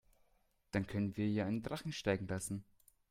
Dann 0.71 0.87
können 0.87 1.15
wir 1.15 1.29
ja 1.29 1.45
einen 1.45 1.61
Drachen 1.61 1.91
steigen 1.91 2.25
lassen. 2.27 2.65